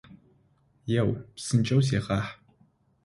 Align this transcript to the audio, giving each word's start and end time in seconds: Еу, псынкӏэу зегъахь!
Еу, 0.99 1.09
псынкӏэу 1.35 1.81
зегъахь! 1.87 2.31